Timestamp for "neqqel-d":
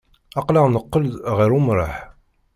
0.69-1.15